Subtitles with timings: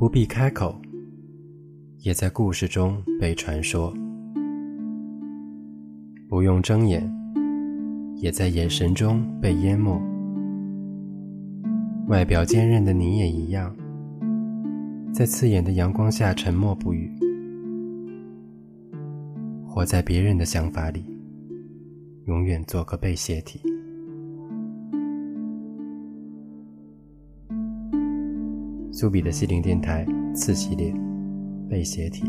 [0.00, 0.74] 不必开口，
[1.98, 3.92] 也在故事中被传说；
[6.26, 7.06] 不用睁眼，
[8.16, 10.00] 也在眼神中被淹没。
[12.08, 13.76] 外表坚韧的你也一样，
[15.12, 17.12] 在刺眼的阳光下沉默不语，
[19.68, 21.04] 活在别人的想法里，
[22.24, 23.60] 永远做个被写体。
[29.00, 30.04] 苏比的心灵电台
[30.34, 30.92] 次系列，
[31.70, 32.22] 被写体。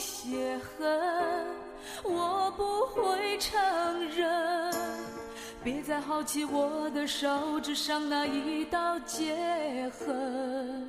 [0.00, 1.46] 血痕，
[2.02, 3.52] 我不会承
[4.08, 4.72] 认。
[5.62, 10.88] 别再好奇我的手指上那一道结痕，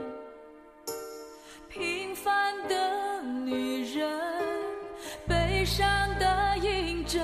[1.68, 4.10] 平凡的女人，
[5.28, 5.86] 悲伤
[6.18, 7.22] 的印证。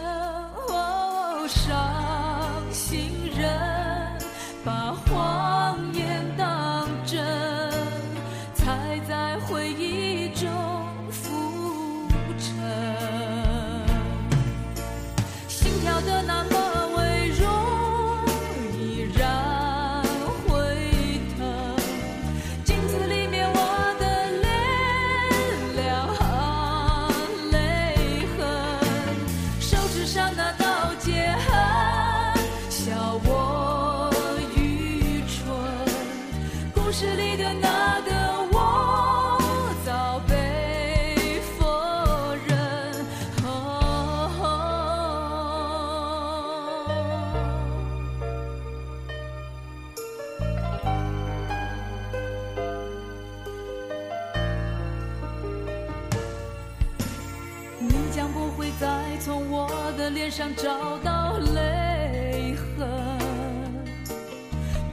[60.38, 62.88] 上找到泪痕，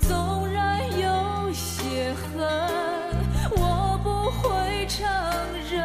[0.00, 2.48] 纵然有些恨，
[3.50, 4.08] 我不
[4.40, 5.06] 会承
[5.70, 5.84] 认。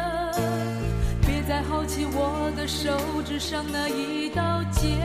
[1.26, 2.90] 别再好奇我的手
[3.22, 4.96] 指上那一道结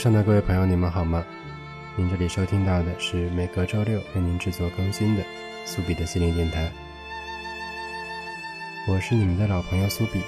[0.00, 1.22] 上的各位朋友，你们好吗？
[1.94, 5.22] 您这里收听到的是每隔周六为您制作更新的
[5.66, 6.72] 苏比的心灵电台。
[8.88, 10.22] 我是你们的老朋友苏比，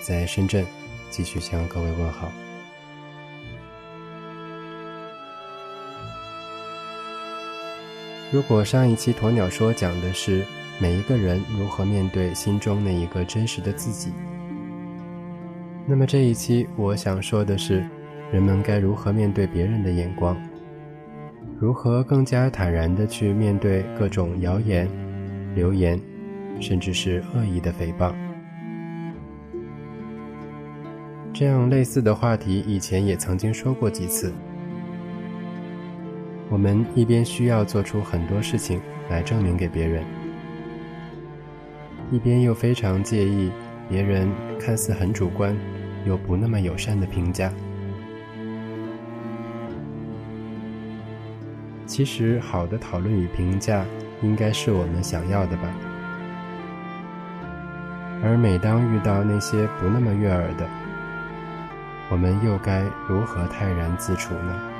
[0.00, 0.64] 在深圳
[1.10, 2.32] 继续向各位问好。
[8.30, 10.42] 如果上一期鸵鸟说讲的是
[10.78, 14.10] 每一个人如何面对心中那一个真实的自己，
[15.86, 17.86] 那么这一期我想说的是。
[18.32, 20.34] 人们该如何面对别人的眼光？
[21.60, 24.88] 如何更加坦然地去面对各种谣言、
[25.54, 26.00] 流言，
[26.58, 28.14] 甚至是恶意的诽谤？
[31.34, 34.32] 这样类似的话题，以前也曾经说过几次。
[36.48, 38.80] 我们一边需要做出很多事情
[39.10, 40.02] 来证明给别人，
[42.10, 43.52] 一边又非常介意
[43.90, 44.26] 别人
[44.58, 45.54] 看似很主观
[46.06, 47.52] 又不那么友善的评价。
[51.92, 53.84] 其实，好的讨论与评价
[54.22, 55.68] 应该是我们想要的吧。
[58.24, 60.66] 而每当遇到那些不那么悦耳的，
[62.08, 64.71] 我们又该如何泰然自处呢？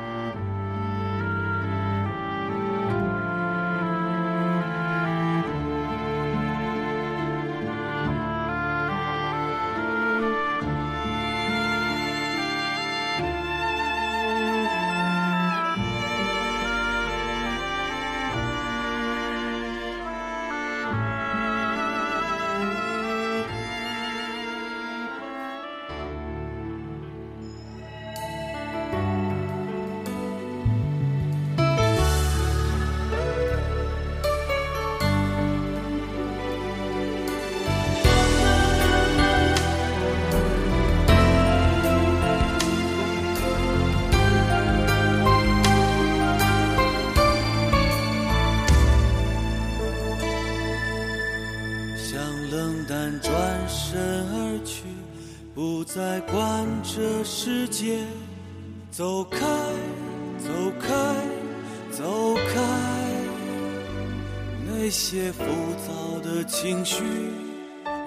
[65.12, 65.44] 些浮
[65.86, 67.04] 躁的情绪，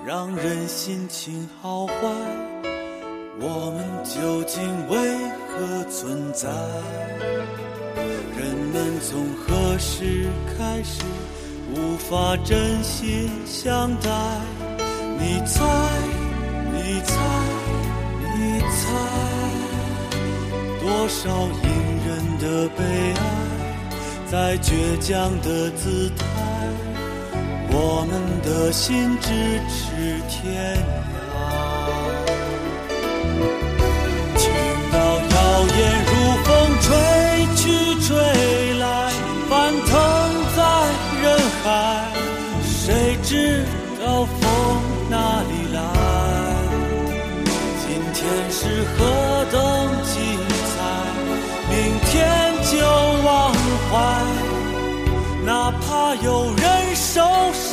[0.04, 1.94] 让人心情好坏。
[3.40, 4.60] 我们究竟
[4.90, 4.98] 为
[5.48, 6.50] 何存在？
[8.36, 10.26] 人们从何时
[10.58, 11.04] 开始
[11.76, 14.10] 无法真心相待？
[15.20, 15.64] 你猜，
[16.74, 17.14] 你猜。
[18.36, 18.84] 你猜，
[20.82, 21.30] 多少
[21.62, 21.70] 隐
[22.04, 22.10] 忍
[22.40, 22.82] 的悲
[23.14, 23.22] 哀，
[24.26, 26.24] 在倔强的姿态，
[27.78, 31.15] 我们的心咫尺天涯。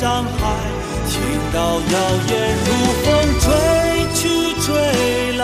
[0.03, 0.41] 伤害。
[1.07, 1.13] 听
[1.53, 1.95] 到谣
[2.27, 2.31] 言
[2.65, 2.69] 如
[3.03, 3.05] 风
[3.39, 3.45] 吹
[4.15, 4.21] 去
[4.61, 4.67] 吹
[5.37, 5.43] 来，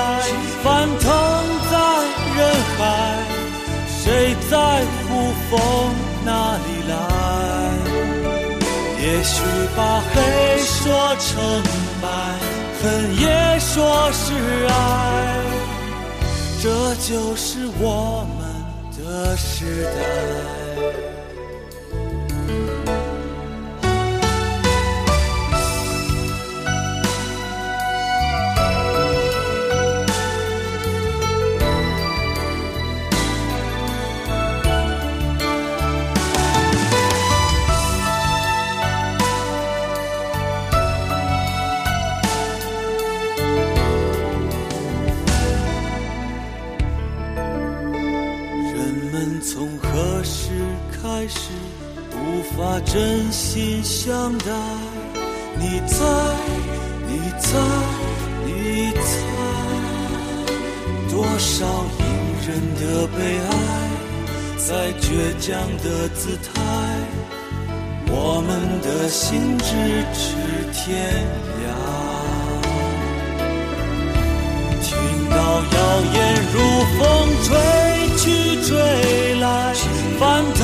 [0.61, 0.67] 翻
[0.99, 1.07] 腾
[1.71, 1.73] 在
[2.35, 2.37] 人
[2.75, 2.79] 海，
[3.87, 4.53] 谁在
[5.05, 5.07] 乎
[5.49, 5.55] 风
[6.25, 6.91] 哪里来？
[9.01, 9.33] 也许
[9.77, 9.79] 把
[10.11, 10.13] 黑
[10.59, 10.77] 说
[11.19, 11.23] 成
[12.01, 12.03] 白。
[12.81, 12.83] 恨
[13.15, 13.23] 也
[13.59, 14.33] 说是
[14.67, 14.71] 爱，
[16.61, 17.47] 这就是
[17.79, 18.41] 我们
[18.97, 20.58] 的时代。
[52.59, 54.45] 把真心相待，
[55.57, 56.05] 你猜，
[57.07, 57.57] 你猜，
[58.45, 59.01] 你猜，
[61.09, 61.65] 多少
[61.99, 62.03] 隐
[62.45, 63.49] 忍的悲哀，
[64.57, 65.07] 在倔
[65.39, 65.47] 强
[65.77, 66.61] 的姿态，
[68.07, 68.13] 我
[68.45, 68.51] 们
[68.81, 69.63] 的心咫
[70.13, 70.19] 尺
[70.73, 70.83] 天
[71.63, 71.65] 涯。
[74.83, 74.89] 听
[75.29, 75.77] 到谣
[76.13, 76.17] 言
[76.51, 76.55] 如
[76.97, 76.99] 风
[77.45, 77.47] 吹
[78.17, 78.21] 去
[78.67, 78.69] 吹
[79.39, 79.47] 来，
[80.19, 80.59] 翻腾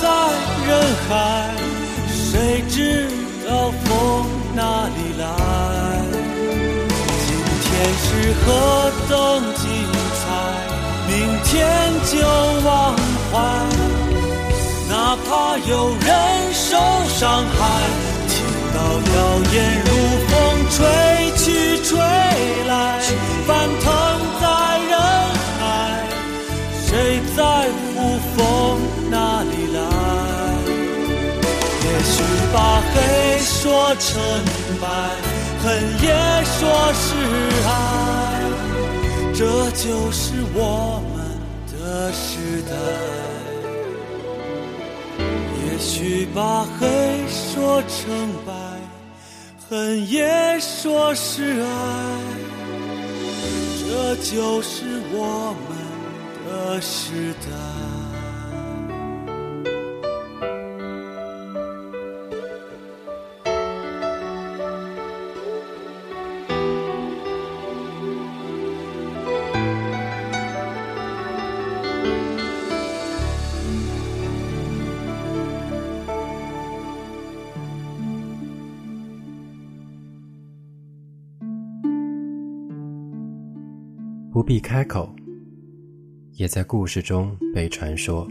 [0.00, 0.04] 在
[0.66, 0.70] 人
[1.08, 1.10] 海。
[2.08, 3.08] 谁知
[3.46, 5.22] 道风哪里来？
[7.26, 7.28] 今
[7.62, 7.68] 天
[8.02, 8.06] 是
[8.44, 8.46] 何
[9.08, 9.12] 等
[9.56, 9.62] 精
[10.20, 10.24] 彩，
[11.08, 11.12] 明
[11.44, 11.52] 天。
[12.04, 12.94] 就忘
[13.32, 13.34] 怀，
[14.88, 16.08] 哪怕有人
[16.52, 16.76] 受
[17.08, 17.58] 伤害，
[18.28, 18.32] 听
[18.74, 18.76] 到
[19.16, 19.16] 谣
[19.52, 19.54] 言
[19.84, 19.88] 如
[20.28, 20.32] 风
[20.70, 20.76] 吹
[21.38, 21.44] 去
[21.82, 21.98] 吹
[22.68, 22.72] 来，
[23.46, 23.48] 翻
[23.80, 23.84] 腾
[24.40, 24.44] 在
[24.90, 24.92] 人
[25.58, 25.62] 海，
[26.86, 26.88] 谁
[27.34, 27.40] 在
[32.54, 34.22] 把黑说成
[34.80, 34.86] 白，
[35.60, 35.66] 恨
[36.00, 36.08] 也
[36.44, 36.62] 说
[36.94, 37.06] 是
[37.66, 37.68] 爱，
[39.34, 39.42] 这
[39.72, 41.16] 就是我们
[41.72, 42.72] 的时代。
[45.66, 48.52] 也许把黑说成白，
[49.68, 51.66] 恨也说是爱，
[53.80, 55.76] 这就是我们
[56.46, 57.83] 的时代。
[84.46, 85.08] 必开口，
[86.32, 88.28] 也在故事中被传说；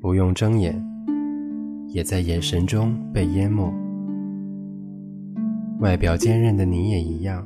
[0.00, 0.80] 不用睁眼，
[1.88, 3.74] 也在眼神中被淹没。
[5.80, 7.44] 外表坚韧的你也一样，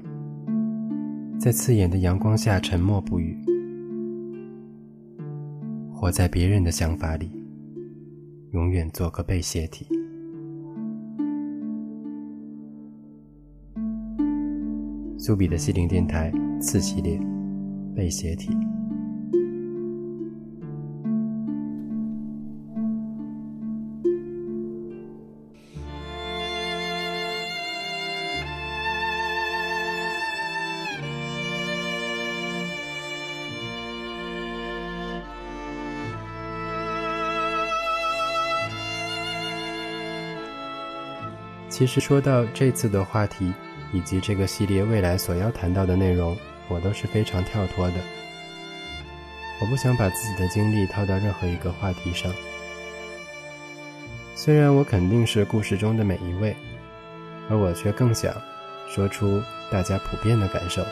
[1.40, 3.35] 在刺眼的阳光下沉默不语，
[5.90, 7.31] 活在别人的想法里，
[8.52, 9.87] 永远做个被写体。
[15.26, 16.30] 苏比的西林电台
[16.61, 17.18] 次系列
[17.97, 18.50] 被写体。
[41.68, 43.52] 其实说到这次的话题。
[43.93, 46.37] 以及这个系列未来所要谈到的内容，
[46.69, 47.95] 我都是非常跳脱的。
[49.61, 52.31] 我不想把自己的经历套到任何一个话题上。
[54.35, 56.55] 虽然我肯定是故事中的每一位，
[57.49, 58.35] 而我却更想
[58.88, 59.40] 说出
[59.73, 60.85] 大家普遍的感受。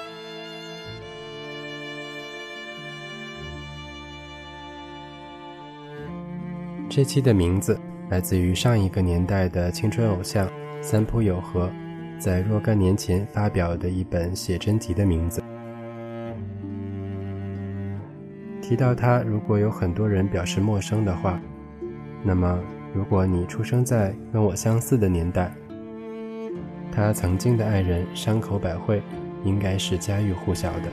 [6.89, 10.49] 这期的名字来自于上一个年代的青春偶像
[10.81, 11.71] 三浦友和。
[12.19, 15.43] 在若干年前发表的一本写真集的名字，
[18.63, 21.39] 提到他，如果有很多人表示陌生的话，
[22.23, 22.59] 那么
[22.95, 25.53] 如果你出生在跟我相似的年代，
[26.91, 29.03] 他曾经的爱人山口百惠
[29.43, 30.89] 应该是家喻户晓的。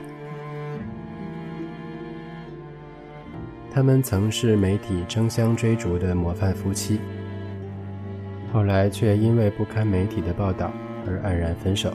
[3.74, 7.00] 他们曾是媒体争相追逐的模范夫妻，
[8.52, 10.70] 后来却因为不堪媒体的报道。
[11.08, 11.94] 而黯然分手，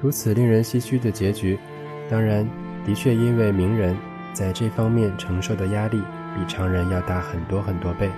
[0.00, 1.58] 如此令人唏嘘的结局，
[2.08, 2.48] 当然
[2.84, 3.96] 的确因为名人
[4.32, 6.02] 在这方面承受的压力
[6.34, 8.10] 比常人要大很多很多倍。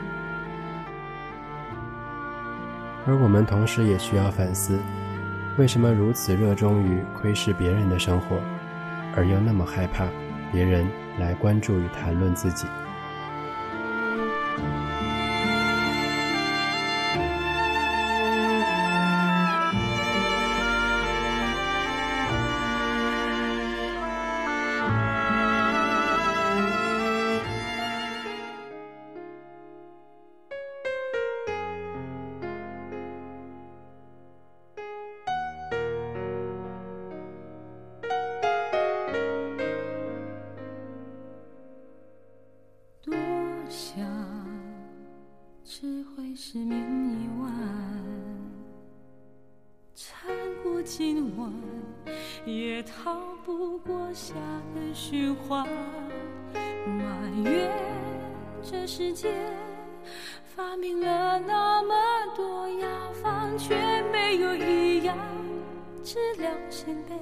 [3.07, 4.79] 而我们同时也需要反思，
[5.59, 8.39] 为什么如此热衷于窥视别人的生活，
[9.17, 10.07] 而又那么害怕
[10.53, 10.87] 别人
[11.19, 12.67] 来关注与谈论自己？
[54.15, 54.35] 下
[54.75, 55.67] 的虚幻，
[56.85, 57.71] 埋怨
[58.63, 59.33] 这世界
[60.45, 61.95] 发明了那么
[62.37, 62.89] 多药
[63.23, 63.75] 方，却
[64.13, 65.17] 没有一样
[66.05, 67.15] 治疗心被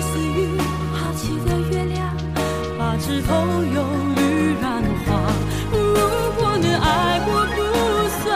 [0.00, 0.58] 似雨，
[0.92, 2.16] 好奇的月亮，
[2.78, 3.34] 把枝头
[3.74, 3.84] 忧
[4.16, 5.08] 郁染黄。
[5.72, 5.78] 如
[6.36, 7.56] 果能爱过不
[8.22, 8.28] 算，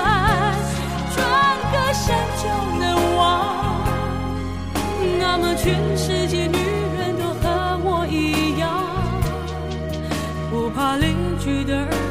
[1.15, 1.19] 转
[1.73, 2.05] 个身
[2.43, 2.45] 就
[2.79, 2.83] 能
[3.17, 3.23] 忘。
[5.19, 6.59] 那么全世界女
[6.99, 7.45] 人都和
[7.83, 8.85] 我一样，
[10.51, 12.04] 不怕邻居的。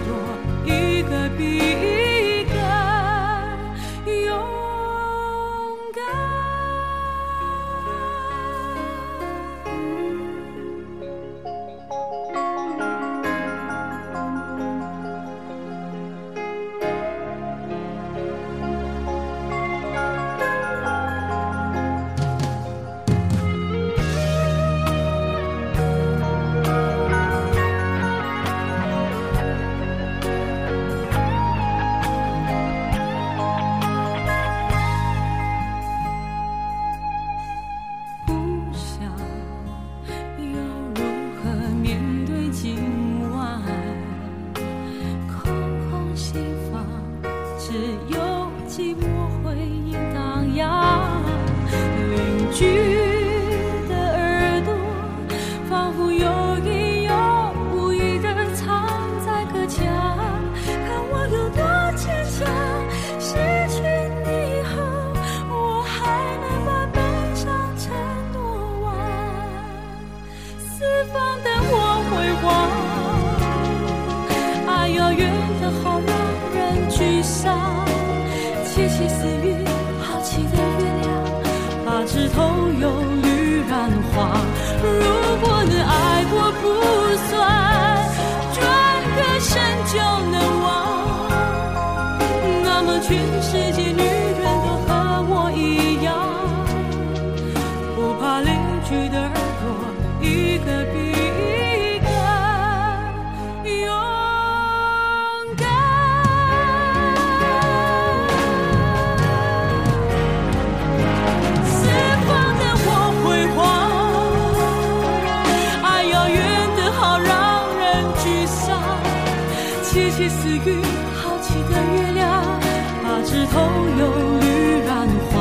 [123.53, 123.55] 后
[123.99, 124.01] 有
[124.39, 124.43] 绿
[124.85, 124.91] 染
[125.29, 125.33] 花。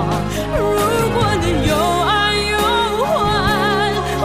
[0.57, 0.61] 如
[1.14, 1.72] 果你有
[2.07, 2.12] 爱
[2.53, 2.55] 有
[3.07, 3.11] 欢，
[4.20, 4.22] 花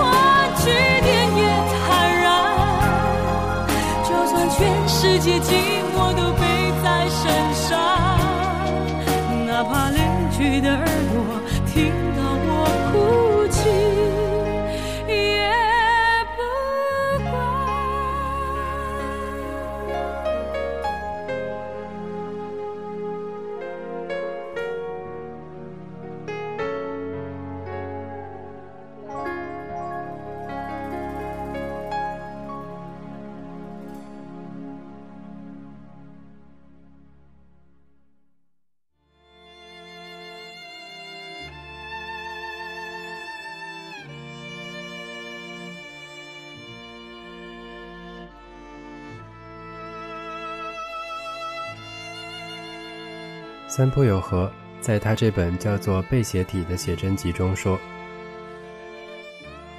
[0.57, 0.61] 去
[1.01, 1.85] 点也坦
[2.21, 2.25] 然。
[4.03, 5.49] 就算全世界寂
[5.95, 6.41] 寞都背
[6.83, 7.23] 在身
[7.53, 7.65] 上，
[9.45, 9.97] 哪怕离
[10.37, 10.96] 去的人。
[53.77, 57.79] 三浦友和在他这本叫做《被写体》的写真集中说：“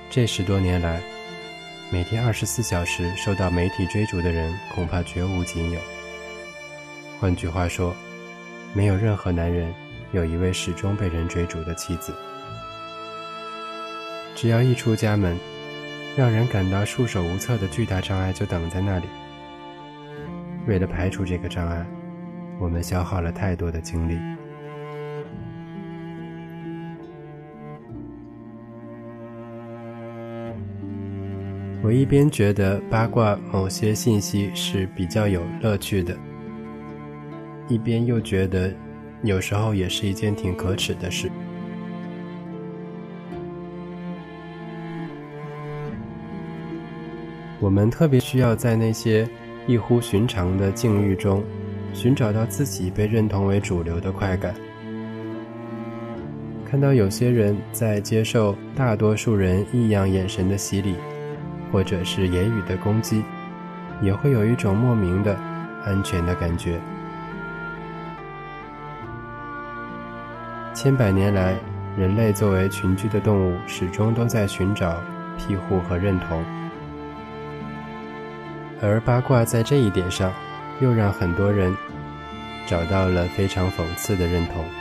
[0.08, 1.02] 这十多年来，
[1.90, 5.80] 每天二十四小时受到媒体追逐的人恐怕绝无仅有。
[7.18, 7.92] 换句话说，
[8.72, 9.74] 没有任何男人
[10.12, 12.14] 有一位始终被人追逐的妻子。
[14.36, 15.36] 只要一出家门，
[16.16, 19.06] 让人感到束手无策的巨大障碍就等在那里。
[20.68, 21.84] 为了排除这个障碍，
[22.58, 24.18] 我们消耗了太多的精力。
[31.80, 36.14] 我一边觉得八卦某些信息是比较有乐趣的，
[37.68, 38.74] 一边又觉得
[39.22, 41.30] 有时候也是一件挺可耻的事。
[47.60, 49.26] 我们特别需要在那些
[49.66, 51.42] 异乎寻常的境遇中，
[51.92, 54.54] 寻找到自己被认同为主流的快感。
[56.64, 60.96] 看到有些人在接受大多数人异样眼神的洗礼，
[61.72, 63.22] 或者是言语的攻击，
[64.02, 65.34] 也会有一种莫名的
[65.84, 66.78] 安全的感觉。
[70.74, 71.56] 千百年来，
[71.96, 75.02] 人类作为群居的动物，始终都在寻找
[75.36, 76.44] 庇护和认同。
[78.80, 80.30] 而八卦在这一点上，
[80.80, 81.74] 又让很多人
[82.66, 84.77] 找到了非常讽刺的认同。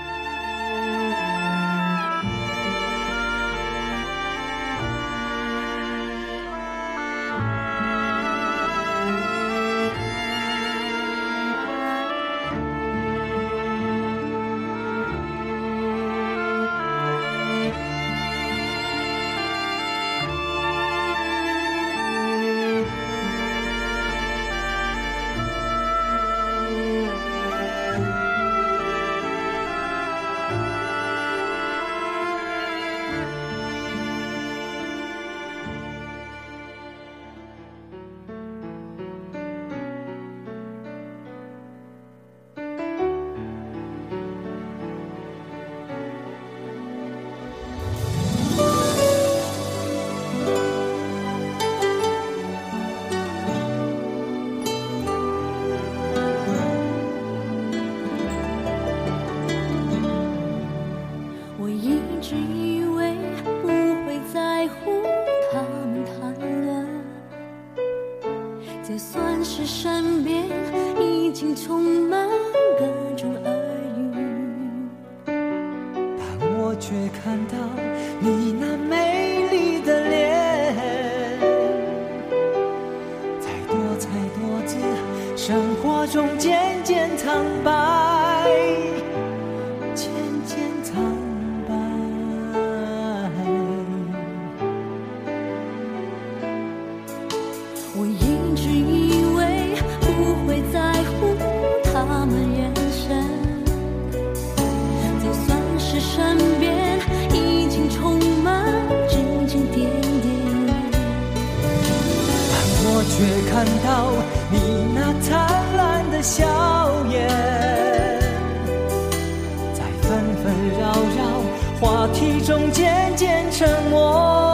[121.80, 124.47] 话题中渐渐沉默。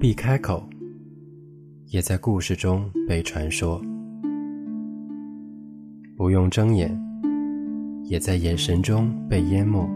[0.00, 0.66] 不必开口
[1.88, 3.78] 也在故事中被传说。
[6.16, 6.98] 不用睁眼
[8.04, 9.86] 也在眼神中被淹没。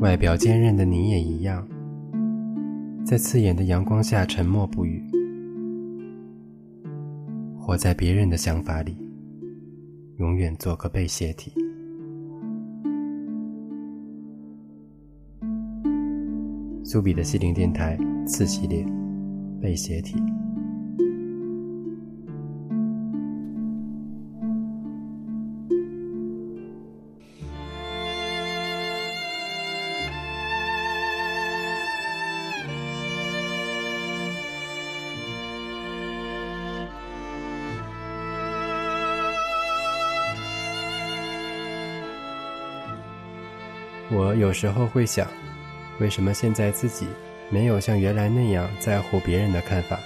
[0.00, 1.66] 外表坚韧的你也一样
[3.06, 5.02] 在刺眼的阳光下沉默不语
[7.58, 8.94] 活在别人的想法里
[10.18, 11.63] 永远做个被卸体。
[16.94, 18.86] 苏比的心灵电台，次系列，
[19.60, 20.14] 被写体。
[44.12, 45.26] 我有时候会想。
[46.00, 47.06] 为什么现在自己
[47.50, 49.98] 没有像原来那样在乎别人的看法？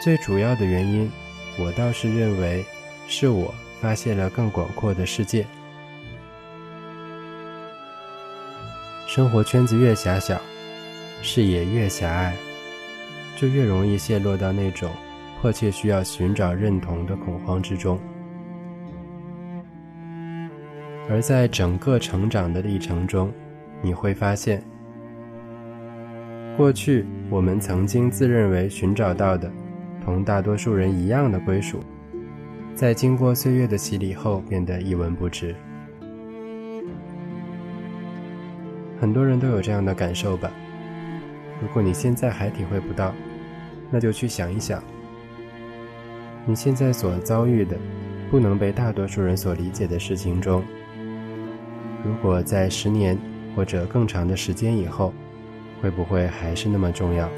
[0.00, 1.10] 最主要的原因
[1.58, 2.64] 我倒是认为
[3.08, 5.44] 是我发现了更广阔的世界。
[9.06, 10.40] 生活圈子越狭小
[11.22, 12.34] 视野越狭隘
[13.36, 14.90] 就越容易陷落到那种
[15.40, 17.98] 迫切需要寻找认同的恐慌之中。
[21.10, 23.32] 而在整个成长的历程中
[23.80, 24.62] 你会发现
[26.56, 29.50] 过去我们曾经自认为寻找到的
[30.04, 31.80] 同大多数人一样的归属
[32.74, 35.54] 在经过岁月的洗礼后变得一文不值。
[39.00, 40.50] 很多人都有这样的感受吧
[41.62, 43.14] 如果你现在还体会不到
[43.90, 44.82] 那就去想一想
[46.44, 47.76] 你现在所遭遇的
[48.30, 50.64] 不能被大多数人所理解的事情中
[52.04, 53.16] 如果在十年
[53.58, 55.12] 或者更长的时间以后
[55.82, 57.28] 会不会还是那么重要？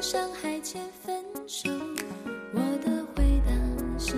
[0.00, 1.68] 伤害前分手
[2.54, 4.14] 我的回答是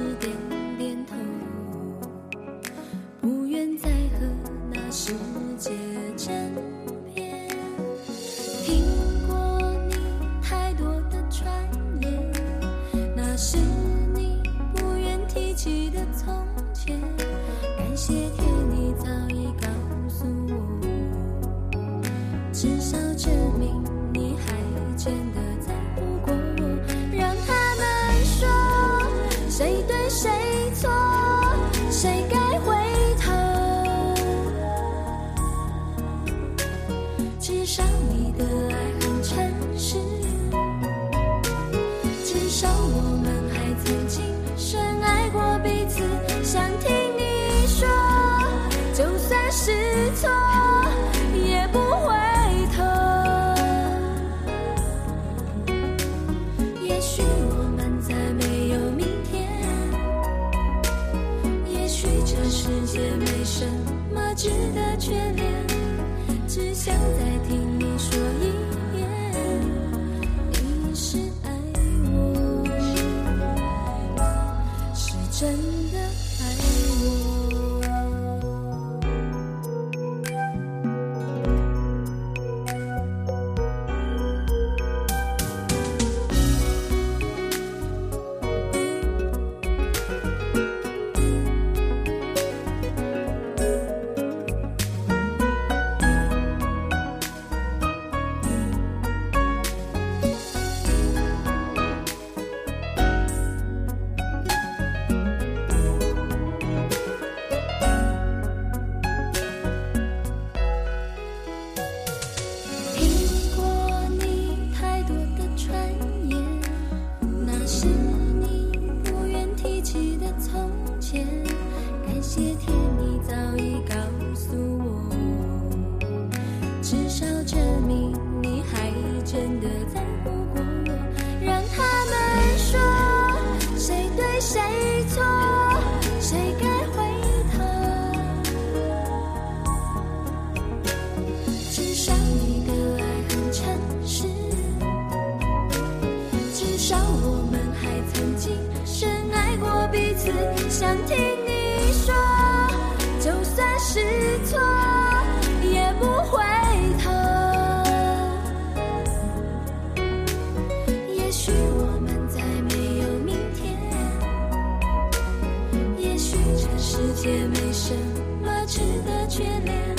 [166.83, 167.95] 世界没什
[168.43, 169.97] 么值得眷恋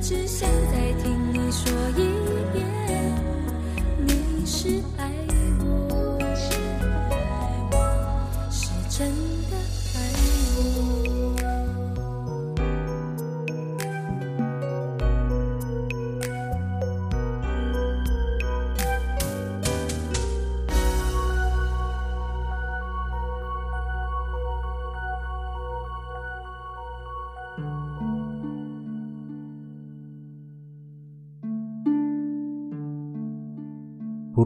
[0.00, 2.64] 只想再听你说一遍
[4.06, 5.25] 你是爱。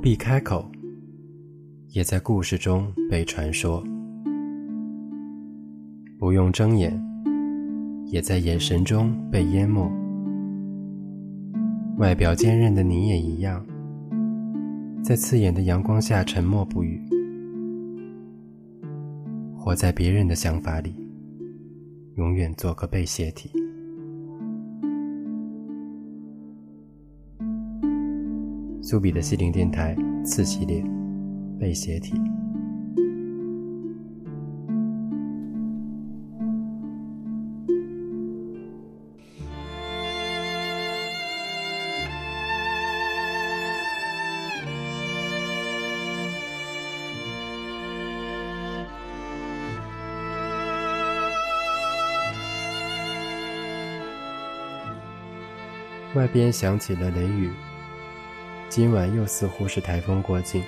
[0.00, 0.64] 不必开口
[1.88, 3.84] 也在故事中被传说。
[6.18, 6.98] 不用睁眼
[8.06, 9.92] 也在眼神中被淹没。
[11.98, 13.62] 外表坚韧的你也一样
[15.04, 16.98] 在刺眼的阳光下沉默不语
[19.54, 20.96] 活在别人的想法里
[22.16, 23.59] 永远做个被写体。
[28.82, 30.82] 苏比的心灵电台次系列
[31.58, 32.14] 被写体。
[56.14, 57.50] 外边响起了雷雨，
[58.70, 60.62] 今晚又似乎是台风过境。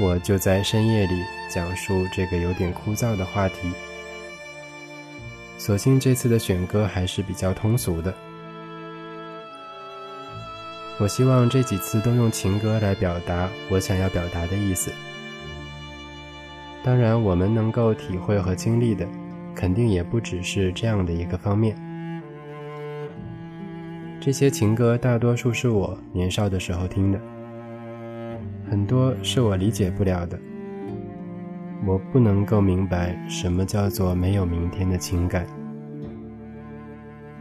[0.00, 3.70] 我就在深夜里讲述这个有点枯燥的话题。
[5.56, 8.12] 所幸这次的选歌还是比较通俗的。
[10.98, 14.92] 我希望这几次都用情歌来表达我想要表达的意思。
[16.82, 19.06] 当然，我们能够体会和经历的，
[19.54, 21.76] 肯定也不只是这样的一个方面。
[24.28, 27.18] 这些情歌大多数是我年少的时候听的，
[28.70, 30.38] 很多是我理解不了的。
[31.86, 35.46] 我不能够明白什么叫做没有明天的情感。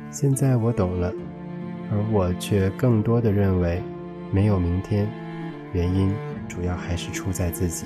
[0.09, 1.11] 现在我懂了，
[1.91, 3.83] 而我却更多的认为，
[4.31, 5.09] 没有明天，
[5.73, 6.09] 原因
[6.47, 7.85] 主要还是出在自己。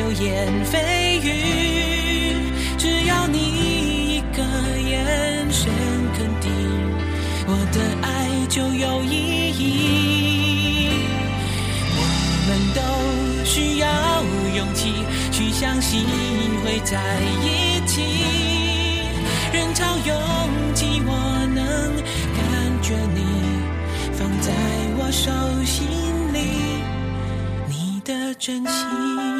[0.00, 0.78] 流言蜚
[1.20, 2.34] 语，
[2.78, 4.42] 只要你一个
[4.88, 5.04] 眼
[5.52, 5.70] 神
[6.16, 6.50] 肯定，
[7.46, 8.08] 我的爱
[8.48, 10.88] 就有意义。
[11.98, 12.00] 我
[12.48, 12.80] 们都
[13.44, 13.86] 需要
[14.56, 16.06] 勇气去相信
[16.64, 16.98] 会在
[17.44, 18.00] 一起，
[19.52, 20.16] 人潮拥
[20.72, 21.12] 挤，我
[21.54, 21.62] 能
[22.38, 22.40] 感
[22.82, 23.20] 觉你。
[24.14, 24.50] 放在
[24.96, 25.30] 我手
[25.66, 25.86] 心
[26.32, 26.38] 里，
[27.68, 29.39] 你的真心。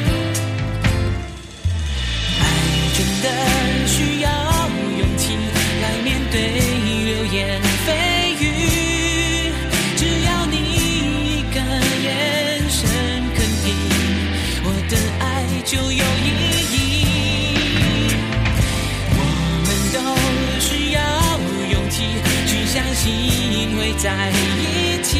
[23.01, 25.17] 去相信会在一起，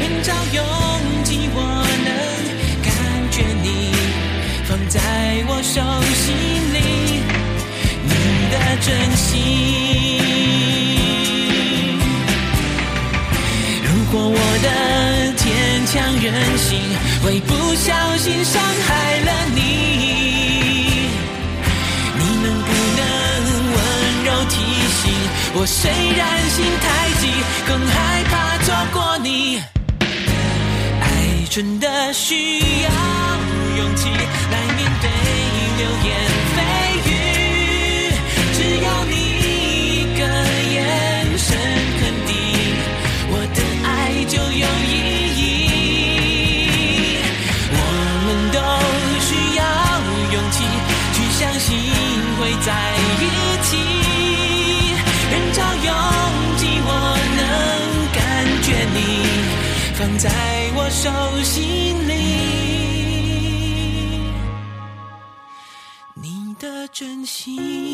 [0.00, 0.58] 人潮拥
[1.22, 1.58] 挤，我
[2.04, 2.10] 能
[2.82, 2.90] 感
[3.30, 3.66] 觉你。
[4.66, 4.98] 放在
[5.46, 5.80] 我手
[6.12, 6.34] 心
[6.74, 6.76] 里，
[8.02, 8.10] 你
[8.50, 9.22] 的真心。
[13.84, 14.68] 如果我的
[15.36, 15.46] 坚
[15.86, 16.26] 强任
[16.58, 16.68] 性
[17.22, 18.88] 会不小心伤害
[19.20, 19.30] 了
[25.56, 27.28] 我虽然心太急
[27.68, 29.62] 更害怕错过你
[31.00, 32.90] 爱真的需要
[33.76, 34.08] 勇气
[34.50, 35.08] 来面对
[35.78, 36.10] 流言
[36.56, 36.58] 蜚
[37.06, 37.10] 语
[38.52, 40.20] 只要你一个
[40.74, 41.56] 眼神
[42.00, 42.34] 肯定
[43.30, 43.88] 我的爱
[44.24, 44.92] 就有意
[45.38, 45.42] 义
[47.70, 47.78] 我
[48.26, 48.58] 们都
[49.20, 49.62] 需要
[50.32, 50.56] 勇气
[51.12, 51.70] 去相信
[52.40, 52.93] 会在
[60.24, 60.30] 在
[60.74, 61.10] 我手
[61.42, 62.14] 心里，
[66.14, 67.93] 你的真心。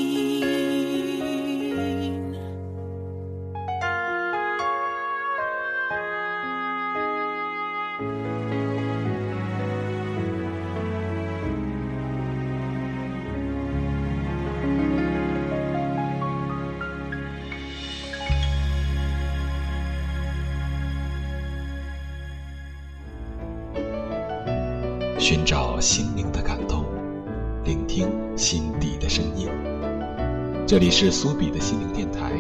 [30.71, 32.31] 这里是苏比的心灵电台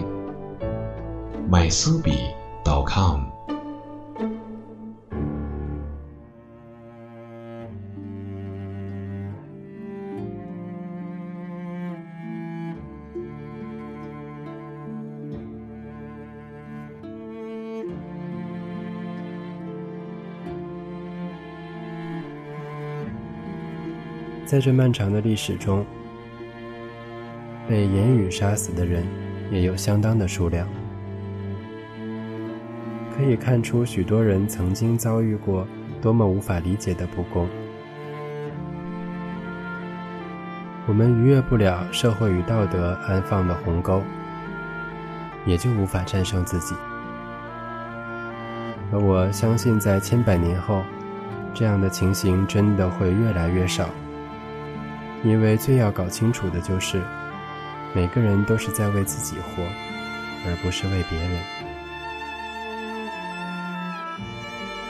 [1.50, 3.22] ，mysubi.com。
[24.46, 25.84] 在这漫长的历史中，
[27.70, 29.06] 被言语杀死的人
[29.48, 30.66] 也有相当的数量。
[33.16, 35.64] 可以看出，许多人曾经遭遇过
[36.02, 37.48] 多么无法理解的不公。
[40.88, 44.02] 我们逾越不了社会与道德安放的鸿沟，
[45.46, 46.74] 也就无法战胜自己。
[48.92, 50.82] 而我相信，在千百年后，
[51.54, 53.88] 这样的情形真的会越来越少。
[55.22, 57.00] 因为最要搞清楚的就是，
[57.92, 59.62] 每个人都是在为自己活，
[60.46, 61.30] 而不是为别人。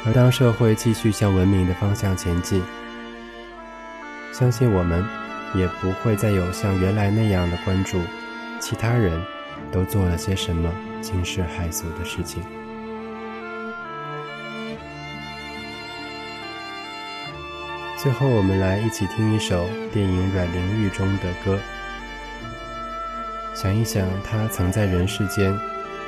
[0.07, 2.63] 而当社会继续向文明的方向前进，
[4.33, 5.05] 相信我们
[5.55, 8.01] 也不会再有像原来那样的关注
[8.59, 9.23] 其他人
[9.71, 12.43] 都做了些什么惊世骇俗的事情。
[17.99, 21.59] 最后，我们来一起听一首电影《阮玲玉》中的歌，
[23.55, 25.55] 想一想他曾在人世间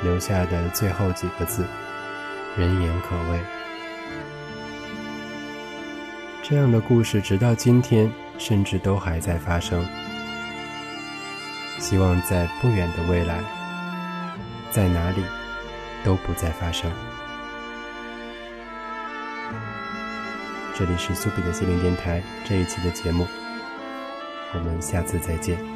[0.01, 1.65] 留下的最后几个字
[2.57, 3.39] ：“人言可畏。”
[6.41, 9.85] 这样的故事直到今天，甚至都还在发生。
[11.79, 13.39] 希望在不远的未来，
[14.71, 15.23] 在哪里
[16.03, 16.91] 都不再发生。
[20.75, 23.27] 这里是苏比的心灵电台，这一期的节目，
[24.53, 25.72] 我们下次再见。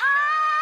[0.00, 0.59] high.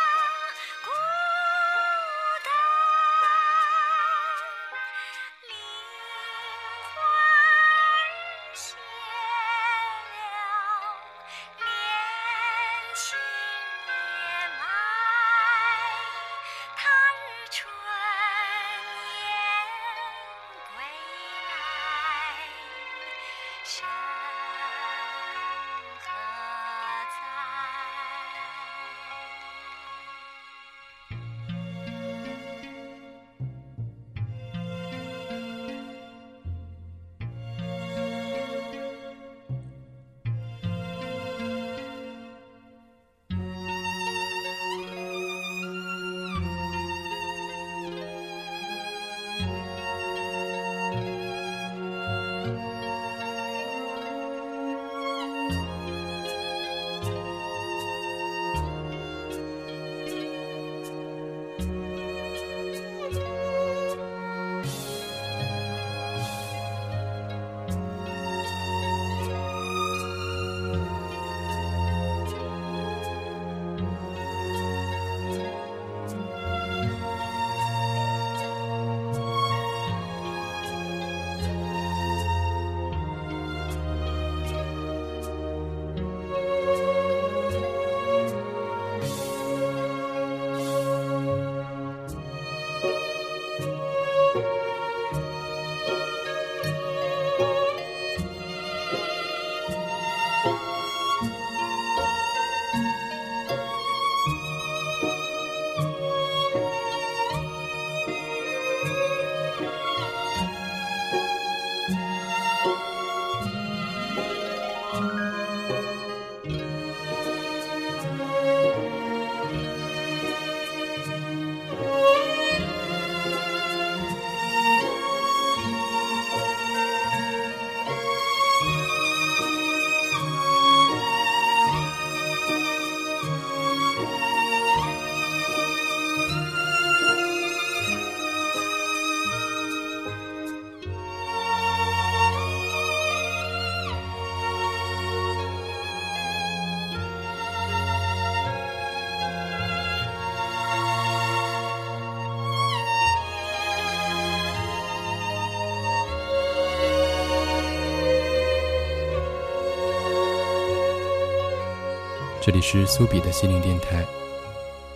[162.48, 164.02] 这里是苏比的心灵电台，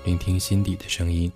[0.07, 1.31] 聆听心底的声音。